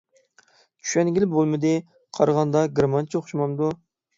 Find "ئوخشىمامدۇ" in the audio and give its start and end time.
3.21-3.71